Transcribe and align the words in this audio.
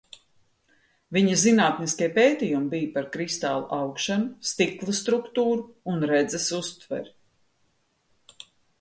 Viņa 1.17 1.35
zinātniskie 1.41 2.07
pētījumi 2.15 2.71
bija 2.73 2.89
par 2.97 3.09
kristālu 3.17 3.69
augšanu, 3.79 4.33
stikla 4.55 4.99
struktūru 5.03 5.69
un 5.95 6.05
redzes 6.17 6.53
uztveri. 6.65 7.17